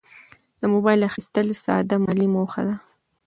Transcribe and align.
د 0.59 0.63
موبایل 0.73 1.01
اخیستل 1.09 1.47
ساده 1.63 1.95
مالي 2.05 2.27
موخه 2.35 2.61
ده. 2.67 2.75